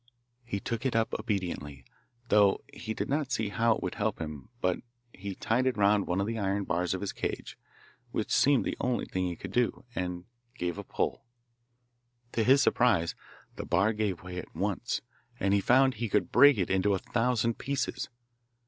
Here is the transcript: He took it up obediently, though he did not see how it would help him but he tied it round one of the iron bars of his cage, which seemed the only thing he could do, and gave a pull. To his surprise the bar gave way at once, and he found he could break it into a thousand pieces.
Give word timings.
He 0.43 0.59
took 0.59 0.83
it 0.83 0.95
up 0.95 1.13
obediently, 1.19 1.85
though 2.29 2.63
he 2.73 2.95
did 2.95 3.07
not 3.07 3.31
see 3.31 3.49
how 3.49 3.75
it 3.75 3.83
would 3.83 3.93
help 3.93 4.17
him 4.19 4.49
but 4.59 4.79
he 5.13 5.35
tied 5.35 5.67
it 5.67 5.77
round 5.77 6.07
one 6.07 6.19
of 6.19 6.25
the 6.25 6.39
iron 6.39 6.63
bars 6.63 6.95
of 6.95 7.01
his 7.01 7.13
cage, 7.13 7.55
which 8.09 8.31
seemed 8.31 8.65
the 8.65 8.75
only 8.81 9.05
thing 9.05 9.27
he 9.27 9.35
could 9.35 9.51
do, 9.51 9.83
and 9.93 10.25
gave 10.57 10.79
a 10.79 10.83
pull. 10.83 11.23
To 12.31 12.43
his 12.43 12.63
surprise 12.63 13.13
the 13.57 13.63
bar 13.67 13.93
gave 13.93 14.23
way 14.23 14.39
at 14.39 14.55
once, 14.55 15.01
and 15.39 15.53
he 15.53 15.61
found 15.61 15.93
he 15.93 16.09
could 16.09 16.31
break 16.31 16.57
it 16.57 16.71
into 16.71 16.95
a 16.95 16.97
thousand 16.97 17.59
pieces. 17.59 18.09